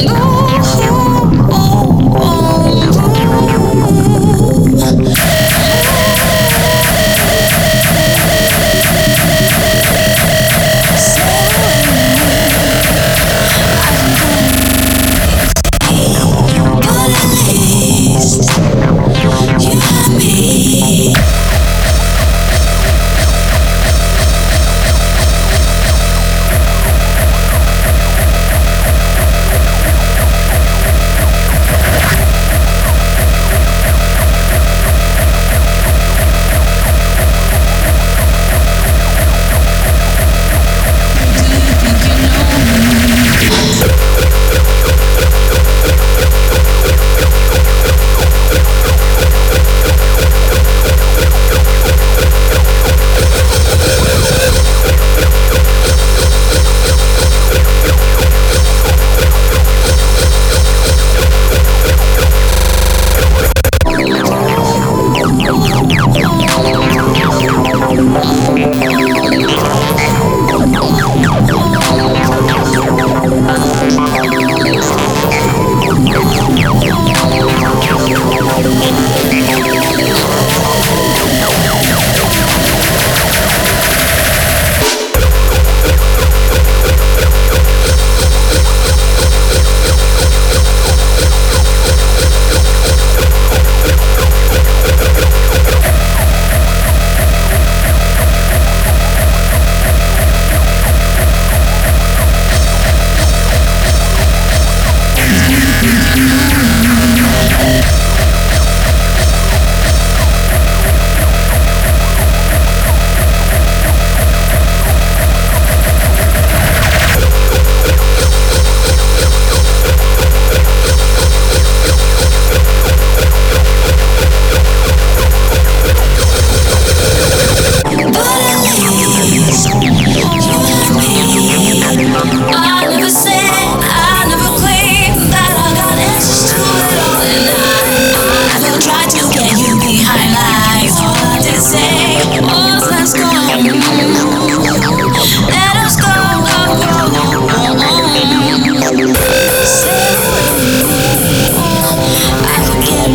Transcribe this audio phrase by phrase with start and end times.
[0.00, 0.29] To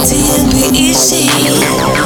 [0.00, 1.99] get you behind, like